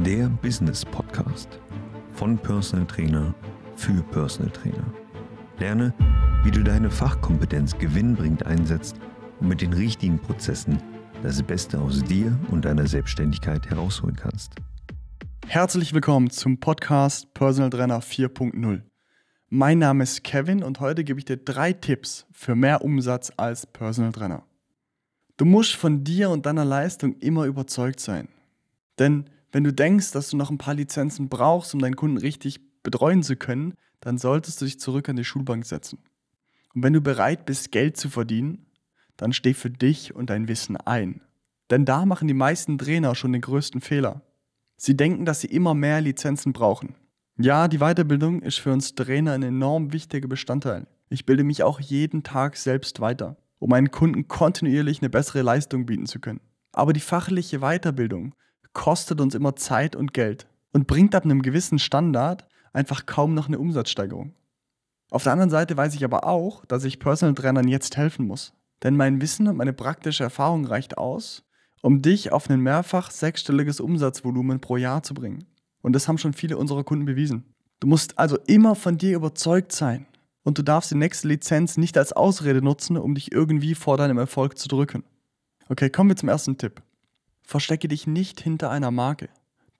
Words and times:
der 0.00 0.28
Business 0.40 0.84
Podcast 0.84 1.60
von 2.12 2.38
Personal 2.38 2.86
Trainer 2.86 3.34
für 3.76 4.02
Personal 4.04 4.50
Trainer. 4.50 4.84
Lerne, 5.58 5.94
wie 6.42 6.50
du 6.50 6.64
deine 6.64 6.90
Fachkompetenz 6.90 7.76
gewinnbringend 7.76 8.46
einsetzt 8.46 8.96
und 9.38 9.48
mit 9.48 9.60
den 9.60 9.74
richtigen 9.74 10.18
Prozessen 10.18 10.82
das 11.22 11.42
Beste 11.42 11.78
aus 11.78 12.02
dir 12.02 12.36
und 12.50 12.64
deiner 12.64 12.86
Selbstständigkeit 12.86 13.68
herausholen 13.68 14.16
kannst. 14.16 14.54
Herzlich 15.46 15.92
willkommen 15.92 16.30
zum 16.30 16.58
Podcast 16.58 17.32
Personal 17.34 17.70
Trainer 17.70 18.00
4.0. 18.00 18.82
Mein 19.50 19.78
Name 19.78 20.04
ist 20.04 20.24
Kevin 20.24 20.64
und 20.64 20.80
heute 20.80 21.04
gebe 21.04 21.20
ich 21.20 21.26
dir 21.26 21.36
drei 21.36 21.74
Tipps 21.74 22.26
für 22.32 22.54
mehr 22.54 22.82
Umsatz 22.82 23.30
als 23.36 23.66
Personal 23.66 24.12
Trainer. 24.12 24.42
Du 25.36 25.44
musst 25.44 25.76
von 25.76 26.02
dir 26.02 26.30
und 26.30 26.46
deiner 26.46 26.64
Leistung 26.64 27.14
immer 27.18 27.44
überzeugt 27.44 28.00
sein. 28.00 28.28
Denn 28.98 29.26
wenn 29.52 29.64
du 29.64 29.72
denkst, 29.72 30.12
dass 30.12 30.30
du 30.30 30.36
noch 30.36 30.50
ein 30.50 30.58
paar 30.58 30.74
Lizenzen 30.74 31.28
brauchst, 31.28 31.74
um 31.74 31.80
deinen 31.80 31.96
Kunden 31.96 32.16
richtig 32.16 32.60
betreuen 32.82 33.22
zu 33.22 33.36
können, 33.36 33.74
dann 34.00 34.18
solltest 34.18 34.60
du 34.60 34.64
dich 34.64 34.80
zurück 34.80 35.08
an 35.08 35.16
die 35.16 35.24
Schulbank 35.24 35.64
setzen. 35.64 35.98
Und 36.74 36.82
wenn 36.82 36.94
du 36.94 37.00
bereit 37.00 37.44
bist, 37.44 37.70
Geld 37.70 37.96
zu 37.96 38.08
verdienen, 38.08 38.66
dann 39.16 39.32
steh 39.32 39.54
für 39.54 39.70
dich 39.70 40.14
und 40.14 40.30
dein 40.30 40.48
Wissen 40.48 40.76
ein. 40.76 41.20
Denn 41.70 41.84
da 41.84 42.06
machen 42.06 42.28
die 42.28 42.34
meisten 42.34 42.78
Trainer 42.78 43.14
schon 43.14 43.32
den 43.32 43.42
größten 43.42 43.80
Fehler. 43.80 44.22
Sie 44.76 44.96
denken, 44.96 45.24
dass 45.24 45.40
sie 45.40 45.48
immer 45.48 45.74
mehr 45.74 46.00
Lizenzen 46.00 46.52
brauchen. 46.52 46.96
Ja, 47.38 47.68
die 47.68 47.78
Weiterbildung 47.78 48.42
ist 48.42 48.58
für 48.58 48.72
uns 48.72 48.94
Trainer 48.94 49.32
ein 49.32 49.42
enorm 49.42 49.92
wichtiger 49.92 50.28
Bestandteil. 50.28 50.86
Ich 51.08 51.24
bilde 51.24 51.44
mich 51.44 51.62
auch 51.62 51.78
jeden 51.78 52.22
Tag 52.22 52.56
selbst 52.56 53.00
weiter, 53.00 53.36
um 53.58 53.70
meinen 53.70 53.90
Kunden 53.90 54.28
kontinuierlich 54.28 55.00
eine 55.00 55.10
bessere 55.10 55.42
Leistung 55.42 55.86
bieten 55.86 56.06
zu 56.06 56.20
können. 56.20 56.40
Aber 56.72 56.92
die 56.92 57.00
fachliche 57.00 57.60
Weiterbildung 57.60 58.34
kostet 58.72 59.20
uns 59.20 59.34
immer 59.34 59.56
Zeit 59.56 59.96
und 59.96 60.14
Geld 60.14 60.46
und 60.72 60.86
bringt 60.86 61.14
ab 61.14 61.24
einem 61.24 61.42
gewissen 61.42 61.78
Standard 61.78 62.46
einfach 62.72 63.06
kaum 63.06 63.34
noch 63.34 63.48
eine 63.48 63.58
Umsatzsteigerung. 63.58 64.34
Auf 65.10 65.24
der 65.24 65.32
anderen 65.32 65.50
Seite 65.50 65.76
weiß 65.76 65.94
ich 65.94 66.04
aber 66.04 66.26
auch, 66.26 66.64
dass 66.64 66.84
ich 66.84 66.98
Personal 66.98 67.34
Trainern 67.34 67.68
jetzt 67.68 67.96
helfen 67.96 68.26
muss. 68.26 68.54
Denn 68.82 68.96
mein 68.96 69.20
Wissen 69.20 69.46
und 69.46 69.56
meine 69.56 69.72
praktische 69.72 70.24
Erfahrung 70.24 70.64
reicht 70.64 70.96
aus, 70.98 71.44
um 71.82 72.00
dich 72.00 72.32
auf 72.32 72.48
ein 72.48 72.60
mehrfach 72.60 73.10
sechsstelliges 73.10 73.80
Umsatzvolumen 73.80 74.60
pro 74.60 74.76
Jahr 74.76 75.02
zu 75.02 75.14
bringen. 75.14 75.44
Und 75.82 75.92
das 75.92 76.08
haben 76.08 76.18
schon 76.18 76.32
viele 76.32 76.56
unserer 76.56 76.84
Kunden 76.84 77.04
bewiesen. 77.04 77.44
Du 77.80 77.86
musst 77.86 78.18
also 78.18 78.38
immer 78.46 78.74
von 78.74 78.96
dir 78.96 79.16
überzeugt 79.16 79.72
sein. 79.72 80.06
Und 80.44 80.58
du 80.58 80.62
darfst 80.62 80.90
die 80.90 80.96
nächste 80.96 81.28
Lizenz 81.28 81.76
nicht 81.76 81.96
als 81.98 82.12
Ausrede 82.12 82.62
nutzen, 82.62 82.96
um 82.96 83.14
dich 83.14 83.32
irgendwie 83.32 83.74
vor 83.74 83.96
deinem 83.96 84.18
Erfolg 84.18 84.58
zu 84.58 84.68
drücken. 84.68 85.04
Okay, 85.68 85.90
kommen 85.90 86.10
wir 86.10 86.16
zum 86.16 86.28
ersten 86.28 86.58
Tipp. 86.58 86.82
Verstecke 87.42 87.88
dich 87.88 88.06
nicht 88.06 88.40
hinter 88.40 88.70
einer 88.70 88.90
Marke. 88.90 89.28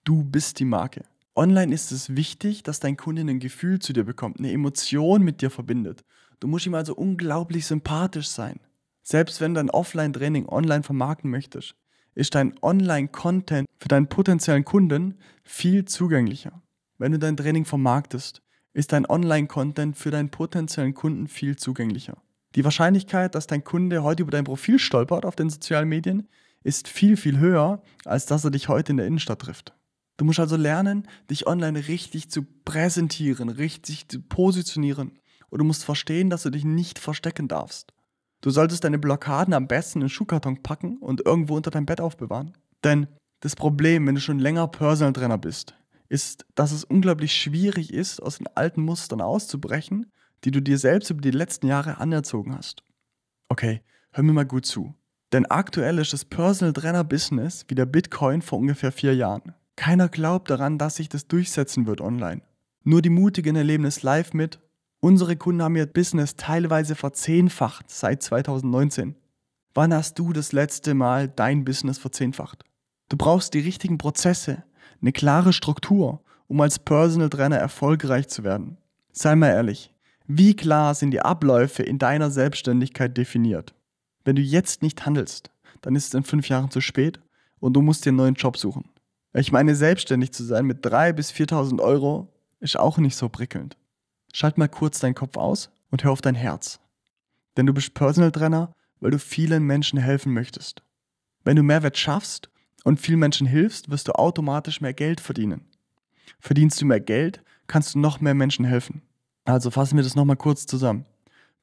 Du 0.03 0.23
bist 0.23 0.59
die 0.59 0.65
Marke. 0.65 1.05
Online 1.35 1.73
ist 1.73 1.91
es 1.91 2.15
wichtig, 2.15 2.61
dass 2.63 2.79
dein 2.79 2.97
Kunde 2.97 3.21
ein 3.23 3.39
Gefühl 3.39 3.79
zu 3.79 3.93
dir 3.93 4.03
bekommt, 4.03 4.37
eine 4.37 4.51
Emotion 4.51 5.23
mit 5.23 5.41
dir 5.41 5.49
verbindet. 5.49 6.03
Du 6.39 6.47
musst 6.47 6.65
ihm 6.65 6.75
also 6.75 6.93
unglaublich 6.93 7.65
sympathisch 7.65 8.27
sein. 8.27 8.59
Selbst 9.01 9.41
wenn 9.41 9.53
du 9.53 9.59
dein 9.59 9.69
Offline-Training 9.69 10.47
online 10.47 10.83
vermarkten 10.83 11.31
möchtest, 11.31 11.75
ist 12.15 12.35
dein 12.35 12.53
Online-Content 12.61 13.67
für 13.79 13.87
deinen 13.87 14.07
potenziellen 14.07 14.63
Kunden 14.63 15.17
viel 15.43 15.85
zugänglicher. 15.85 16.61
Wenn 16.97 17.11
du 17.11 17.19
dein 17.19 17.35
Training 17.35 17.65
vermarktest, 17.65 18.41
ist 18.73 18.91
dein 18.91 19.09
Online-Content 19.09 19.97
für 19.97 20.11
deinen 20.11 20.29
potenziellen 20.29 20.93
Kunden 20.93 21.27
viel 21.27 21.55
zugänglicher. 21.55 22.17
Die 22.55 22.63
Wahrscheinlichkeit, 22.63 23.33
dass 23.35 23.47
dein 23.47 23.63
Kunde 23.63 24.03
heute 24.03 24.21
über 24.23 24.31
dein 24.31 24.43
Profil 24.43 24.77
stolpert 24.77 25.25
auf 25.25 25.35
den 25.35 25.49
sozialen 25.49 25.89
Medien, 25.89 26.27
ist 26.63 26.87
viel, 26.87 27.17
viel 27.17 27.37
höher, 27.39 27.81
als 28.05 28.25
dass 28.25 28.43
er 28.43 28.51
dich 28.51 28.69
heute 28.69 28.91
in 28.91 28.97
der 28.97 29.07
Innenstadt 29.07 29.39
trifft. 29.39 29.73
Du 30.17 30.25
musst 30.25 30.39
also 30.39 30.55
lernen, 30.55 31.07
dich 31.29 31.47
online 31.47 31.87
richtig 31.87 32.29
zu 32.29 32.43
präsentieren, 32.43 33.49
richtig 33.49 34.07
zu 34.07 34.21
positionieren. 34.21 35.19
Und 35.49 35.59
du 35.59 35.65
musst 35.65 35.83
verstehen, 35.83 36.29
dass 36.29 36.43
du 36.43 36.49
dich 36.49 36.65
nicht 36.65 36.99
verstecken 36.99 37.47
darfst. 37.47 37.93
Du 38.41 38.49
solltest 38.49 38.83
deine 38.83 38.99
Blockaden 38.99 39.53
am 39.53 39.67
besten 39.67 39.99
in 39.99 40.05
den 40.05 40.09
Schuhkarton 40.09 40.61
packen 40.63 40.97
und 40.97 41.25
irgendwo 41.25 41.55
unter 41.55 41.71
deinem 41.71 41.85
Bett 41.85 42.01
aufbewahren. 42.01 42.57
Denn 42.83 43.07
das 43.39 43.55
Problem, 43.55 44.05
wenn 44.05 44.15
du 44.15 44.21
schon 44.21 44.39
länger 44.39 44.67
Personal 44.67 45.13
Trainer 45.13 45.37
bist, 45.37 45.75
ist, 46.09 46.45
dass 46.55 46.71
es 46.71 46.83
unglaublich 46.83 47.33
schwierig 47.33 47.93
ist, 47.93 48.21
aus 48.21 48.37
den 48.37 48.47
alten 48.47 48.81
Mustern 48.81 49.21
auszubrechen, 49.21 50.11
die 50.43 50.51
du 50.51 50.61
dir 50.61 50.77
selbst 50.77 51.09
über 51.09 51.21
die 51.21 51.31
letzten 51.31 51.67
Jahre 51.67 51.97
anerzogen 51.97 52.55
hast. 52.55 52.83
Okay, 53.49 53.81
hör 54.11 54.23
mir 54.23 54.33
mal 54.33 54.45
gut 54.45 54.65
zu. 54.65 54.93
Denn 55.33 55.47
aktuell 55.47 55.97
ist 55.97 56.13
das 56.13 56.25
Personal 56.25 56.73
Trainer 56.73 57.03
Business 57.03 57.65
wie 57.67 57.73
der 57.73 57.87
Bitcoin 57.87 58.43
vor 58.43 58.59
ungefähr 58.59 58.91
vier 58.91 59.15
Jahren. 59.15 59.55
Keiner 59.75 60.07
glaubt 60.07 60.51
daran, 60.51 60.77
dass 60.77 60.97
sich 60.97 61.09
das 61.09 61.27
durchsetzen 61.27 61.87
wird 61.87 62.01
online. 62.01 62.43
Nur 62.83 63.01
die 63.01 63.09
Mutigen 63.09 63.55
erleben 63.55 63.85
es 63.85 64.03
live 64.03 64.33
mit. 64.33 64.59
Unsere 64.99 65.35
Kunden 65.35 65.63
haben 65.63 65.75
ihr 65.75 65.87
Business 65.87 66.35
teilweise 66.35 66.93
verzehnfacht 66.93 67.89
seit 67.89 68.21
2019. 68.21 69.15
Wann 69.73 69.91
hast 69.91 70.19
du 70.19 70.33
das 70.33 70.51
letzte 70.51 70.93
Mal 70.93 71.29
dein 71.29 71.65
Business 71.65 71.97
verzehnfacht? 71.97 72.63
Du 73.09 73.17
brauchst 73.17 73.55
die 73.55 73.59
richtigen 73.59 73.97
Prozesse, 73.97 74.63
eine 75.01 75.13
klare 75.13 75.51
Struktur, 75.51 76.21
um 76.47 76.61
als 76.61 76.77
Personal 76.77 77.31
Trainer 77.31 77.57
erfolgreich 77.57 78.27
zu 78.27 78.43
werden. 78.43 78.77
Sei 79.11 79.35
mal 79.35 79.49
ehrlich, 79.49 79.95
wie 80.27 80.55
klar 80.55 80.93
sind 80.93 81.09
die 81.09 81.21
Abläufe 81.21 81.81
in 81.81 81.97
deiner 81.97 82.29
Selbstständigkeit 82.29 83.17
definiert? 83.17 83.73
Wenn 84.25 84.35
du 84.35 84.41
jetzt 84.41 84.81
nicht 84.81 85.05
handelst, 85.05 85.51
dann 85.81 85.95
ist 85.95 86.07
es 86.07 86.13
in 86.13 86.23
fünf 86.23 86.49
Jahren 86.49 86.71
zu 86.71 86.81
spät 86.81 87.19
und 87.59 87.73
du 87.73 87.81
musst 87.81 88.05
dir 88.05 88.09
einen 88.09 88.17
neuen 88.17 88.35
Job 88.35 88.57
suchen. 88.57 88.89
Ich 89.33 89.51
meine, 89.51 89.75
selbstständig 89.75 90.31
zu 90.31 90.43
sein 90.43 90.65
mit 90.65 90.85
3.000 90.85 91.13
bis 91.13 91.31
4.000 91.31 91.81
Euro 91.81 92.33
ist 92.59 92.77
auch 92.77 92.97
nicht 92.97 93.15
so 93.15 93.29
prickelnd. 93.29 93.77
Schalt 94.31 94.57
mal 94.57 94.69
kurz 94.69 94.99
deinen 94.99 95.15
Kopf 95.15 95.37
aus 95.37 95.69
und 95.89 96.03
hör 96.03 96.11
auf 96.11 96.21
dein 96.21 96.35
Herz. 96.35 96.79
Denn 97.57 97.65
du 97.65 97.73
bist 97.73 97.93
Personal 97.93 98.31
Trainer, 98.31 98.73
weil 98.99 99.11
du 99.11 99.19
vielen 99.19 99.63
Menschen 99.63 99.99
helfen 99.99 100.33
möchtest. 100.33 100.83
Wenn 101.43 101.55
du 101.55 101.63
Mehrwert 101.63 101.97
schaffst 101.97 102.49
und 102.83 102.99
vielen 102.99 103.19
Menschen 103.19 103.47
hilfst, 103.47 103.89
wirst 103.89 104.07
du 104.07 104.13
automatisch 104.13 104.81
mehr 104.81 104.93
Geld 104.93 105.19
verdienen. 105.19 105.65
Verdienst 106.39 106.81
du 106.81 106.85
mehr 106.85 106.99
Geld, 106.99 107.43
kannst 107.67 107.95
du 107.95 107.99
noch 107.99 108.21
mehr 108.21 108.33
Menschen 108.33 108.65
helfen. 108.65 109.01
Also 109.45 109.71
fassen 109.71 109.97
wir 109.97 110.03
das 110.03 110.15
nochmal 110.15 110.37
kurz 110.37 110.65
zusammen. 110.65 111.05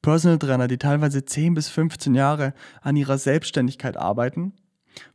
Personal 0.01 0.39
Trainer, 0.39 0.67
die 0.67 0.77
teilweise 0.77 1.25
10 1.25 1.53
bis 1.53 1.69
15 1.69 2.15
Jahre 2.15 2.53
an 2.81 2.95
ihrer 2.95 3.17
Selbstständigkeit 3.17 3.97
arbeiten, 3.97 4.53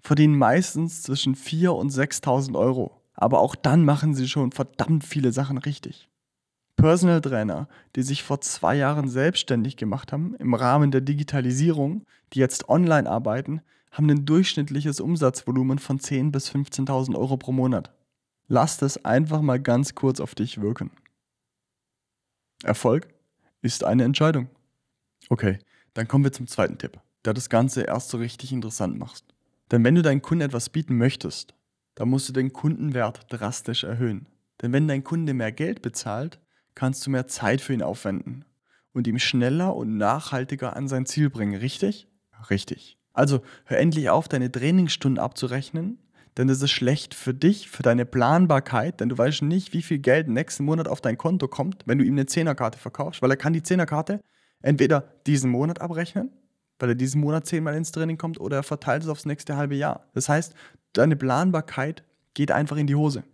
verdienen 0.00 0.38
meistens 0.38 1.02
zwischen 1.02 1.34
4.000 1.34 1.70
und 1.70 1.92
6.000 1.92 2.56
Euro. 2.56 3.02
Aber 3.14 3.40
auch 3.40 3.54
dann 3.54 3.84
machen 3.84 4.14
sie 4.14 4.28
schon 4.28 4.52
verdammt 4.52 5.04
viele 5.04 5.32
Sachen 5.32 5.58
richtig. 5.58 6.08
Personal 6.76 7.22
Trainer, 7.22 7.68
die 7.96 8.02
sich 8.02 8.22
vor 8.22 8.40
zwei 8.42 8.76
Jahren 8.76 9.08
selbstständig 9.08 9.76
gemacht 9.76 10.12
haben 10.12 10.34
im 10.36 10.54
Rahmen 10.54 10.90
der 10.90 11.00
Digitalisierung, 11.00 12.04
die 12.32 12.38
jetzt 12.38 12.68
online 12.68 13.08
arbeiten, 13.08 13.62
haben 13.90 14.10
ein 14.10 14.26
durchschnittliches 14.26 15.00
Umsatzvolumen 15.00 15.78
von 15.78 15.98
10.000 15.98 16.30
bis 16.30 16.50
15.000 16.50 17.16
Euro 17.16 17.38
pro 17.38 17.52
Monat. 17.52 17.92
Lass 18.46 18.76
das 18.76 19.04
einfach 19.04 19.40
mal 19.40 19.58
ganz 19.58 19.94
kurz 19.94 20.20
auf 20.20 20.34
dich 20.34 20.60
wirken. 20.60 20.90
Erfolg 22.62 23.08
ist 23.62 23.82
eine 23.82 24.04
Entscheidung. 24.04 24.48
Okay, 25.28 25.58
dann 25.94 26.08
kommen 26.08 26.24
wir 26.24 26.32
zum 26.32 26.46
zweiten 26.46 26.78
Tipp, 26.78 26.98
der 27.24 27.34
das 27.34 27.48
Ganze 27.48 27.82
erst 27.82 28.10
so 28.10 28.18
richtig 28.18 28.52
interessant 28.52 28.98
macht. 28.98 29.24
Denn 29.70 29.82
wenn 29.82 29.94
du 29.94 30.02
deinen 30.02 30.22
Kunden 30.22 30.44
etwas 30.44 30.68
bieten 30.68 30.96
möchtest, 30.96 31.54
dann 31.96 32.08
musst 32.08 32.28
du 32.28 32.32
den 32.32 32.52
Kundenwert 32.52 33.26
drastisch 33.28 33.84
erhöhen. 33.84 34.28
Denn 34.62 34.72
wenn 34.72 34.86
dein 34.86 35.04
Kunde 35.04 35.34
mehr 35.34 35.52
Geld 35.52 35.82
bezahlt, 35.82 36.38
kannst 36.74 37.06
du 37.06 37.10
mehr 37.10 37.26
Zeit 37.26 37.60
für 37.60 37.72
ihn 37.72 37.82
aufwenden 37.82 38.44
und 38.92 39.06
ihm 39.06 39.18
schneller 39.18 39.74
und 39.74 39.96
nachhaltiger 39.96 40.76
an 40.76 40.88
sein 40.88 41.06
Ziel 41.06 41.30
bringen, 41.30 41.58
richtig? 41.58 42.06
Richtig. 42.50 42.98
Also 43.12 43.40
hör 43.64 43.78
endlich 43.78 44.10
auf, 44.10 44.28
deine 44.28 44.52
Trainingsstunden 44.52 45.18
abzurechnen, 45.18 45.98
denn 46.36 46.48
das 46.48 46.60
ist 46.60 46.70
schlecht 46.70 47.14
für 47.14 47.32
dich, 47.32 47.70
für 47.70 47.82
deine 47.82 48.04
Planbarkeit, 48.04 49.00
denn 49.00 49.08
du 49.08 49.16
weißt 49.16 49.42
nicht, 49.42 49.72
wie 49.72 49.82
viel 49.82 49.98
Geld 49.98 50.28
nächsten 50.28 50.64
Monat 50.64 50.86
auf 50.86 51.00
dein 51.00 51.16
Konto 51.16 51.48
kommt, 51.48 51.82
wenn 51.86 51.98
du 51.98 52.04
ihm 52.04 52.12
eine 52.12 52.26
Zehnerkarte 52.26 52.78
verkaufst, 52.78 53.22
weil 53.22 53.30
er 53.30 53.38
kann 53.38 53.54
die 53.54 53.62
Zehnerkarte 53.62 54.20
entweder 54.62 55.12
diesen 55.26 55.50
Monat 55.50 55.80
abrechnen, 55.80 56.30
weil 56.78 56.90
er 56.90 56.94
diesen 56.94 57.20
Monat 57.20 57.46
zehnmal 57.46 57.76
ins 57.76 57.92
Training 57.92 58.18
kommt, 58.18 58.40
oder 58.40 58.56
er 58.56 58.62
verteilt 58.62 59.02
es 59.02 59.08
aufs 59.08 59.26
nächste 59.26 59.56
halbe 59.56 59.74
Jahr. 59.74 60.06
Das 60.14 60.28
heißt, 60.28 60.54
deine 60.92 61.16
Planbarkeit 61.16 62.04
geht 62.34 62.50
einfach 62.50 62.76
in 62.76 62.86
die 62.86 62.94
Hose. 62.94 63.24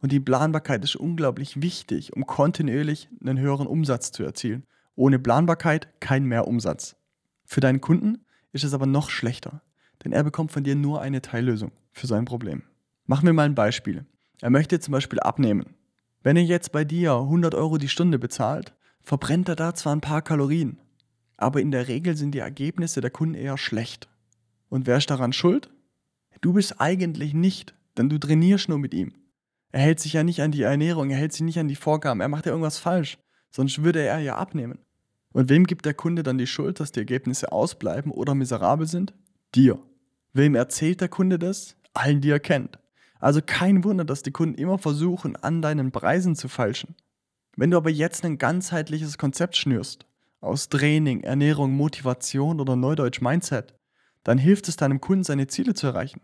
Und 0.00 0.12
die 0.12 0.20
Planbarkeit 0.20 0.82
ist 0.84 0.96
unglaublich 0.96 1.62
wichtig, 1.62 2.12
um 2.14 2.26
kontinuierlich 2.26 3.08
einen 3.20 3.38
höheren 3.38 3.66
Umsatz 3.66 4.10
zu 4.10 4.24
erzielen. 4.24 4.64
Ohne 4.96 5.18
Planbarkeit 5.18 5.88
kein 6.00 6.24
Mehrumsatz. 6.24 6.96
Für 7.44 7.60
deinen 7.60 7.80
Kunden 7.80 8.24
ist 8.52 8.64
es 8.64 8.74
aber 8.74 8.86
noch 8.86 9.10
schlechter, 9.10 9.62
denn 10.04 10.12
er 10.12 10.24
bekommt 10.24 10.52
von 10.52 10.64
dir 10.64 10.74
nur 10.74 11.00
eine 11.00 11.22
Teillösung 11.22 11.70
für 11.92 12.06
sein 12.06 12.24
Problem. 12.24 12.62
Machen 13.06 13.26
wir 13.26 13.32
mal 13.32 13.46
ein 13.46 13.54
Beispiel. 13.54 14.04
Er 14.40 14.50
möchte 14.50 14.80
zum 14.80 14.92
Beispiel 14.92 15.20
abnehmen. 15.20 15.74
Wenn 16.22 16.36
er 16.36 16.42
jetzt 16.42 16.72
bei 16.72 16.84
dir 16.84 17.14
100 17.14 17.54
Euro 17.54 17.78
die 17.78 17.88
Stunde 17.88 18.18
bezahlt, 18.18 18.74
verbrennt 19.02 19.48
er 19.48 19.56
da 19.56 19.74
zwar 19.74 19.94
ein 19.94 20.00
paar 20.00 20.22
Kalorien, 20.22 20.78
aber 21.36 21.60
in 21.60 21.70
der 21.70 21.88
Regel 21.88 22.16
sind 22.16 22.32
die 22.32 22.38
Ergebnisse 22.38 23.00
der 23.00 23.10
Kunden 23.10 23.34
eher 23.34 23.58
schlecht. 23.58 24.08
Und 24.68 24.86
wer 24.86 24.96
ist 24.96 25.10
daran 25.10 25.32
schuld? 25.32 25.70
Du 26.40 26.52
bist 26.52 26.80
eigentlich 26.80 27.34
nicht, 27.34 27.74
denn 27.96 28.08
du 28.08 28.18
trainierst 28.18 28.68
nur 28.68 28.78
mit 28.78 28.94
ihm. 28.94 29.12
Er 29.70 29.80
hält 29.80 30.00
sich 30.00 30.12
ja 30.12 30.22
nicht 30.22 30.42
an 30.42 30.52
die 30.52 30.62
Ernährung, 30.62 31.10
er 31.10 31.16
hält 31.16 31.32
sich 31.32 31.42
nicht 31.42 31.58
an 31.58 31.68
die 31.68 31.76
Vorgaben, 31.76 32.20
er 32.20 32.28
macht 32.28 32.46
ja 32.46 32.52
irgendwas 32.52 32.78
falsch, 32.78 33.18
sonst 33.50 33.82
würde 33.82 34.00
er 34.00 34.18
ja 34.18 34.36
abnehmen. 34.36 34.78
Und 35.32 35.48
wem 35.48 35.64
gibt 35.64 35.86
der 35.86 35.94
Kunde 35.94 36.22
dann 36.22 36.38
die 36.38 36.46
Schuld, 36.46 36.78
dass 36.78 36.92
die 36.92 37.00
Ergebnisse 37.00 37.52
ausbleiben 37.52 38.12
oder 38.12 38.34
miserabel 38.34 38.86
sind? 38.86 39.14
Dir. 39.54 39.78
Wem 40.34 40.54
erzählt 40.54 41.00
der 41.00 41.08
Kunde 41.08 41.38
das? 41.38 41.76
Allen, 41.94 42.20
die 42.20 42.30
er 42.30 42.40
kennt. 42.40 42.78
Also 43.18 43.40
kein 43.44 43.84
Wunder, 43.84 44.04
dass 44.04 44.22
die 44.22 44.30
Kunden 44.30 44.56
immer 44.56 44.78
versuchen, 44.78 45.36
an 45.36 45.62
deinen 45.62 45.92
Preisen 45.92 46.34
zu 46.36 46.48
falschen. 46.48 46.96
Wenn 47.56 47.70
du 47.70 47.76
aber 47.76 47.90
jetzt 47.90 48.24
ein 48.24 48.38
ganzheitliches 48.38 49.18
Konzept 49.18 49.56
schnürst, 49.56 50.06
aus 50.40 50.68
Training, 50.68 51.20
Ernährung, 51.20 51.72
Motivation 51.72 52.60
oder 52.60 52.76
Neudeutsch 52.76 53.20
Mindset, 53.20 53.74
dann 54.24 54.38
hilft 54.38 54.68
es 54.68 54.76
deinem 54.76 55.00
Kunden, 55.00 55.24
seine 55.24 55.46
Ziele 55.46 55.74
zu 55.74 55.86
erreichen. 55.86 56.20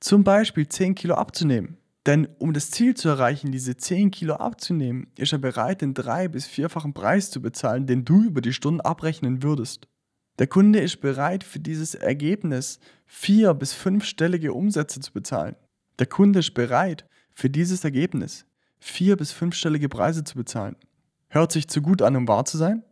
Zum 0.00 0.24
Beispiel 0.24 0.68
10 0.68 0.94
Kilo 0.94 1.14
abzunehmen. 1.14 1.76
Denn 2.06 2.28
um 2.38 2.54
das 2.54 2.70
Ziel 2.70 2.94
zu 2.94 3.08
erreichen, 3.08 3.52
diese 3.52 3.76
10 3.76 4.10
Kilo 4.10 4.34
abzunehmen, 4.34 5.08
ist 5.18 5.32
er 5.32 5.38
bereit, 5.38 5.82
den 5.82 5.92
drei- 5.92 6.28
bis 6.28 6.46
vierfachen 6.46 6.94
Preis 6.94 7.30
zu 7.30 7.42
bezahlen, 7.42 7.86
den 7.86 8.04
du 8.04 8.22
über 8.22 8.40
die 8.40 8.54
Stunden 8.54 8.80
abrechnen 8.80 9.42
würdest. 9.42 9.86
Der 10.38 10.46
Kunde 10.46 10.80
ist 10.80 11.02
bereit, 11.02 11.44
für 11.44 11.60
dieses 11.60 11.94
Ergebnis 11.94 12.80
vier- 13.04 13.52
bis 13.52 13.74
fünfstellige 13.74 14.54
Umsätze 14.54 15.00
zu 15.00 15.12
bezahlen. 15.12 15.56
Der 15.98 16.06
Kunde 16.06 16.38
ist 16.38 16.54
bereit, 16.54 17.06
für 17.34 17.50
dieses 17.50 17.84
Ergebnis 17.84 18.46
vier- 18.80 19.16
bis 19.16 19.32
fünfstellige 19.32 19.88
Preise 19.88 20.24
zu 20.24 20.36
bezahlen. 20.36 20.76
Hört 21.28 21.52
sich 21.52 21.68
zu 21.68 21.80
gut 21.80 22.02
an, 22.02 22.16
um 22.16 22.26
wahr 22.26 22.44
zu 22.44 22.58
sein? 22.58 22.82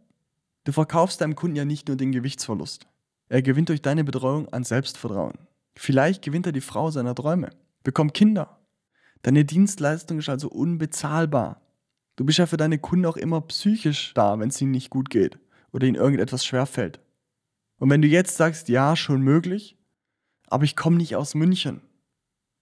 Du 0.64 0.72
verkaufst 0.72 1.20
deinem 1.20 1.34
Kunden 1.34 1.56
ja 1.56 1.64
nicht 1.64 1.88
nur 1.88 1.96
den 1.96 2.12
Gewichtsverlust. 2.12 2.86
Er 3.28 3.42
gewinnt 3.42 3.68
durch 3.68 3.82
deine 3.82 4.04
Betreuung 4.04 4.48
an 4.52 4.64
Selbstvertrauen. 4.64 5.38
Vielleicht 5.74 6.22
gewinnt 6.22 6.46
er 6.46 6.52
die 6.52 6.60
Frau 6.60 6.90
seiner 6.90 7.14
Träume, 7.14 7.50
bekommt 7.82 8.14
Kinder. 8.14 8.58
Deine 9.22 9.44
Dienstleistung 9.44 10.18
ist 10.18 10.28
also 10.28 10.48
unbezahlbar. 10.48 11.60
Du 12.16 12.24
bist 12.24 12.38
ja 12.38 12.46
für 12.46 12.56
deine 12.56 12.78
Kunden 12.78 13.06
auch 13.06 13.16
immer 13.16 13.40
psychisch 13.42 14.12
da, 14.14 14.38
wenn 14.38 14.48
es 14.48 14.60
ihnen 14.60 14.72
nicht 14.72 14.90
gut 14.90 15.10
geht 15.10 15.38
oder 15.72 15.86
ihnen 15.86 15.96
irgendetwas 15.96 16.44
schwerfällt. 16.44 17.00
Und 17.78 17.90
wenn 17.90 18.02
du 18.02 18.08
jetzt 18.08 18.36
sagst, 18.36 18.68
ja, 18.68 18.96
schon 18.96 19.22
möglich, 19.22 19.76
aber 20.48 20.64
ich 20.64 20.76
komme 20.76 20.96
nicht 20.96 21.16
aus 21.16 21.34
München. 21.34 21.80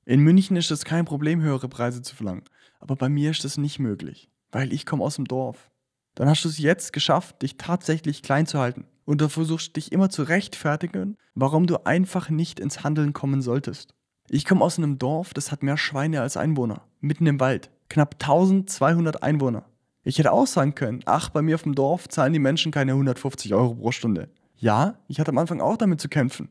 In 0.09 0.21
München 0.21 0.57
ist 0.57 0.71
es 0.71 0.85
kein 0.85 1.05
Problem, 1.05 1.43
höhere 1.43 1.69
Preise 1.69 2.01
zu 2.01 2.15
verlangen. 2.15 2.45
Aber 2.79 2.95
bei 2.95 3.09
mir 3.09 3.33
ist 3.33 3.45
das 3.45 3.59
nicht 3.59 3.81
möglich, 3.81 4.31
weil 4.53 4.73
ich 4.73 4.87
komme 4.87 5.03
aus 5.03 5.17
dem 5.17 5.25
Dorf. 5.25 5.69
Dann 6.15 6.29
hast 6.29 6.45
du 6.45 6.49
es 6.49 6.59
jetzt 6.59 6.93
geschafft, 6.93 7.43
dich 7.43 7.57
tatsächlich 7.57 8.23
klein 8.23 8.47
zu 8.47 8.61
halten. 8.61 8.85
Und 9.05 9.21
du 9.21 9.29
versuchst 9.29 9.75
dich 9.75 9.91
immer 9.91 10.09
zu 10.09 10.23
rechtfertigen, 10.23 11.17
warum 11.35 11.67
du 11.67 11.85
einfach 11.87 12.31
nicht 12.31 12.61
ins 12.61 12.85
Handeln 12.85 13.15
kommen 13.15 13.43
solltest. 13.43 13.95
Ich 14.31 14.45
komme 14.45 14.65
aus 14.65 14.79
einem 14.79 14.97
Dorf, 14.97 15.35
das 15.35 15.51
hat 15.51 15.65
mehr 15.65 15.77
Schweine 15.77 16.21
als 16.21 16.37
Einwohner. 16.37 16.83
Mitten 17.01 17.27
im 17.27 17.41
Wald. 17.41 17.73
Knapp 17.89 18.15
1200 18.15 19.25
Einwohner. 19.25 19.65
Ich 20.05 20.21
hätte 20.21 20.31
auch 20.31 20.47
sagen 20.47 20.77
können, 20.77 21.01
ach, 21.07 21.31
bei 21.31 21.43
mir 21.43 21.57
auf 21.57 21.65
dem 21.65 21.75
Dorf 21.75 22.09
zahlen 22.09 22.33
die 22.33 22.39
Menschen 22.39 22.71
keine 22.71 22.93
150 22.93 23.55
Euro 23.55 23.75
pro 23.75 23.91
Stunde. 23.91 24.29
Ja, 24.57 25.01
ich 25.09 25.19
hatte 25.19 25.33
am 25.33 25.39
Anfang 25.39 25.61
auch 25.61 25.77
damit 25.77 26.01
zu 26.01 26.09
kämpfen. 26.09 26.49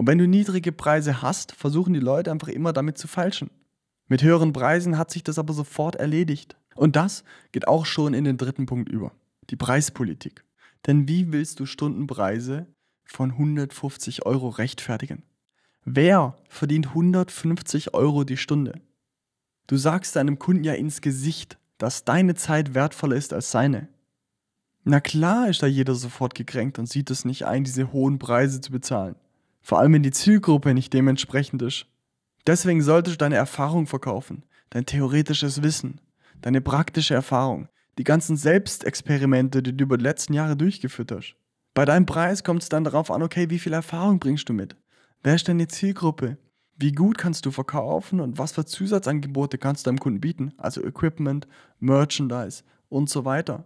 Und 0.00 0.06
wenn 0.06 0.16
du 0.16 0.26
niedrige 0.26 0.72
Preise 0.72 1.20
hast, 1.20 1.52
versuchen 1.52 1.92
die 1.92 2.00
Leute 2.00 2.30
einfach 2.30 2.48
immer 2.48 2.72
damit 2.72 2.96
zu 2.96 3.06
falschen. 3.06 3.50
Mit 4.08 4.22
höheren 4.22 4.54
Preisen 4.54 4.96
hat 4.96 5.10
sich 5.10 5.22
das 5.22 5.38
aber 5.38 5.52
sofort 5.52 5.94
erledigt. 5.94 6.56
Und 6.74 6.96
das 6.96 7.22
geht 7.52 7.68
auch 7.68 7.84
schon 7.84 8.14
in 8.14 8.24
den 8.24 8.38
dritten 8.38 8.64
Punkt 8.64 8.88
über. 8.88 9.12
Die 9.50 9.56
Preispolitik. 9.56 10.42
Denn 10.86 11.06
wie 11.06 11.32
willst 11.32 11.60
du 11.60 11.66
Stundenpreise 11.66 12.66
von 13.04 13.32
150 13.32 14.24
Euro 14.24 14.48
rechtfertigen? 14.48 15.22
Wer 15.84 16.34
verdient 16.48 16.86
150 16.86 17.92
Euro 17.92 18.24
die 18.24 18.38
Stunde? 18.38 18.80
Du 19.66 19.76
sagst 19.76 20.16
deinem 20.16 20.38
Kunden 20.38 20.64
ja 20.64 20.72
ins 20.72 21.02
Gesicht, 21.02 21.58
dass 21.76 22.06
deine 22.06 22.34
Zeit 22.36 22.72
wertvoller 22.72 23.16
ist 23.16 23.34
als 23.34 23.50
seine. 23.50 23.88
Na 24.82 24.98
klar 25.00 25.50
ist 25.50 25.62
da 25.62 25.66
jeder 25.66 25.94
sofort 25.94 26.34
gekränkt 26.34 26.78
und 26.78 26.88
sieht 26.88 27.10
es 27.10 27.26
nicht 27.26 27.44
ein, 27.44 27.64
diese 27.64 27.92
hohen 27.92 28.18
Preise 28.18 28.62
zu 28.62 28.72
bezahlen. 28.72 29.16
Vor 29.70 29.78
allem 29.78 29.92
wenn 29.92 30.02
die 30.02 30.10
Zielgruppe 30.10 30.74
nicht 30.74 30.92
dementsprechend 30.92 31.62
ist. 31.62 31.86
Deswegen 32.44 32.82
solltest 32.82 33.14
du 33.14 33.18
deine 33.18 33.36
Erfahrung 33.36 33.86
verkaufen, 33.86 34.42
dein 34.70 34.84
theoretisches 34.84 35.62
Wissen, 35.62 36.00
deine 36.42 36.60
praktische 36.60 37.14
Erfahrung, 37.14 37.68
die 37.96 38.02
ganzen 38.02 38.36
Selbstexperimente, 38.36 39.62
die 39.62 39.76
du 39.76 39.84
über 39.84 39.96
die 39.96 40.02
letzten 40.02 40.34
Jahre 40.34 40.56
durchgeführt 40.56 41.12
hast. 41.12 41.36
Bei 41.72 41.84
deinem 41.84 42.04
Preis 42.04 42.42
kommt 42.42 42.64
es 42.64 42.68
dann 42.68 42.82
darauf 42.82 43.12
an, 43.12 43.22
okay, 43.22 43.48
wie 43.48 43.60
viel 43.60 43.72
Erfahrung 43.72 44.18
bringst 44.18 44.48
du 44.48 44.54
mit? 44.54 44.74
Wer 45.22 45.36
ist 45.36 45.46
deine 45.46 45.68
Zielgruppe? 45.68 46.36
Wie 46.76 46.90
gut 46.90 47.16
kannst 47.16 47.46
du 47.46 47.52
verkaufen 47.52 48.18
und 48.18 48.38
was 48.38 48.50
für 48.50 48.64
Zusatzangebote 48.64 49.56
kannst 49.56 49.86
du 49.86 49.90
deinem 49.90 50.00
Kunden 50.00 50.20
bieten? 50.20 50.52
Also 50.56 50.84
Equipment, 50.84 51.46
Merchandise 51.78 52.64
und 52.88 53.08
so 53.08 53.24
weiter. 53.24 53.62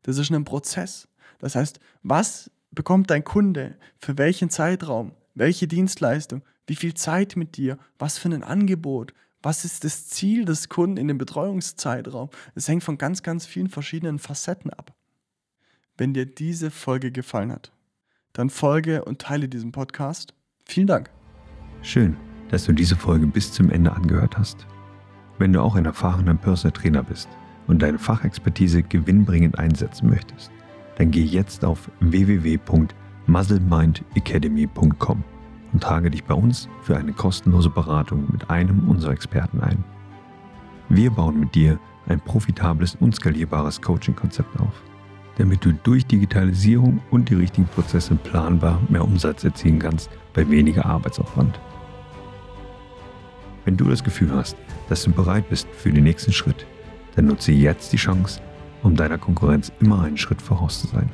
Das 0.00 0.16
ist 0.16 0.30
ein 0.30 0.46
Prozess. 0.46 1.08
Das 1.40 1.56
heißt, 1.56 1.78
was 2.02 2.50
bekommt 2.70 3.10
dein 3.10 3.22
Kunde 3.22 3.76
für 3.98 4.16
welchen 4.16 4.48
Zeitraum, 4.48 5.12
welche 5.36 5.68
Dienstleistung, 5.68 6.42
wie 6.66 6.74
viel 6.74 6.94
Zeit 6.94 7.36
mit 7.36 7.56
dir, 7.56 7.78
was 7.98 8.18
für 8.18 8.28
ein 8.28 8.42
Angebot, 8.42 9.14
was 9.42 9.64
ist 9.64 9.84
das 9.84 10.08
Ziel 10.08 10.44
des 10.44 10.68
Kunden 10.68 10.96
in 10.96 11.06
dem 11.06 11.18
Betreuungszeitraum. 11.18 12.30
Es 12.56 12.66
hängt 12.66 12.82
von 12.82 12.98
ganz, 12.98 13.22
ganz 13.22 13.46
vielen 13.46 13.68
verschiedenen 13.68 14.18
Facetten 14.18 14.72
ab. 14.72 14.92
Wenn 15.96 16.12
dir 16.12 16.26
diese 16.26 16.72
Folge 16.72 17.12
gefallen 17.12 17.52
hat, 17.52 17.70
dann 18.32 18.50
folge 18.50 19.04
und 19.04 19.20
teile 19.20 19.48
diesen 19.48 19.70
Podcast 19.70 20.34
Vielen 20.68 20.88
Dank. 20.88 21.10
Schön, 21.82 22.16
dass 22.48 22.64
du 22.64 22.72
diese 22.72 22.96
Folge 22.96 23.26
bis 23.26 23.52
zum 23.52 23.70
Ende 23.70 23.92
angehört 23.92 24.36
hast. 24.36 24.66
Wenn 25.38 25.52
du 25.52 25.62
auch 25.62 25.76
ein 25.76 25.84
erfahrener 25.84 26.34
Personal 26.34 26.72
Trainer 26.72 27.02
bist 27.04 27.28
und 27.68 27.82
deine 27.82 27.98
Fachexpertise 27.98 28.82
gewinnbringend 28.82 29.58
einsetzen 29.58 30.10
möchtest, 30.10 30.50
dann 30.96 31.10
geh 31.12 31.22
jetzt 31.22 31.64
auf 31.64 31.90
www.muzzlemindacademy.com 33.26 35.24
und 35.72 35.82
trage 35.82 36.10
dich 36.10 36.24
bei 36.24 36.34
uns 36.34 36.68
für 36.82 36.96
eine 36.96 37.12
kostenlose 37.12 37.70
Beratung 37.70 38.26
mit 38.32 38.50
einem 38.50 38.88
unserer 38.88 39.12
Experten 39.12 39.60
ein. 39.60 39.84
Wir 40.88 41.10
bauen 41.10 41.40
mit 41.40 41.54
dir 41.54 41.78
ein 42.08 42.20
profitables 42.20 42.96
und 43.00 43.14
skalierbares 43.14 43.82
Coaching-Konzept 43.82 44.60
auf 44.60 44.82
damit 45.36 45.64
du 45.64 45.72
durch 45.72 46.06
Digitalisierung 46.06 47.00
und 47.10 47.28
die 47.28 47.34
richtigen 47.34 47.66
Prozesse 47.66 48.14
planbar 48.14 48.80
mehr 48.88 49.04
Umsatz 49.04 49.44
erzielen 49.44 49.78
kannst 49.78 50.10
bei 50.34 50.48
weniger 50.48 50.86
Arbeitsaufwand. 50.86 51.60
Wenn 53.64 53.76
du 53.76 53.88
das 53.88 54.02
Gefühl 54.02 54.32
hast, 54.32 54.56
dass 54.88 55.02
du 55.02 55.10
bereit 55.10 55.48
bist 55.48 55.68
für 55.72 55.92
den 55.92 56.04
nächsten 56.04 56.32
Schritt, 56.32 56.66
dann 57.16 57.26
nutze 57.26 57.52
jetzt 57.52 57.92
die 57.92 57.96
Chance, 57.96 58.40
um 58.82 58.94
deiner 58.96 59.18
Konkurrenz 59.18 59.72
immer 59.80 60.02
einen 60.02 60.16
Schritt 60.16 60.40
voraus 60.40 60.80
zu 60.80 60.86
sein. 60.86 61.10